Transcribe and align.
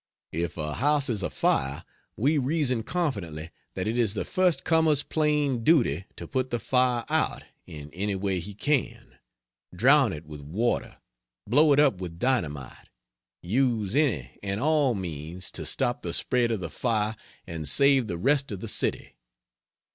If 0.33 0.57
a 0.57 0.73
house 0.73 1.09
is 1.11 1.21
afire, 1.21 1.83
we 2.17 2.39
reason 2.39 2.81
confidently 2.81 3.51
that 3.75 3.87
it 3.87 3.99
is 3.99 4.15
the 4.15 4.25
first 4.25 4.63
comer's 4.63 5.03
plain 5.03 5.63
duty 5.63 6.05
to 6.15 6.27
put 6.27 6.49
the 6.49 6.57
fire 6.57 7.05
out 7.07 7.43
in 7.67 7.91
any 7.91 8.15
way 8.15 8.39
he 8.39 8.55
can 8.55 9.19
drown 9.75 10.11
it 10.11 10.25
with 10.25 10.41
water, 10.41 10.97
blow 11.45 11.71
it 11.71 11.79
up 11.79 12.01
with 12.01 12.17
dynamite, 12.17 12.87
use 13.43 13.93
any 13.93 14.31
and 14.41 14.59
all 14.59 14.95
means 14.95 15.51
to 15.51 15.67
stop 15.67 16.01
the 16.01 16.15
spread 16.15 16.49
of 16.49 16.61
the 16.61 16.71
fire 16.71 17.15
and 17.45 17.69
save 17.69 18.07
the 18.07 18.17
rest 18.17 18.51
of 18.51 18.59
the 18.61 18.67
city. 18.67 19.13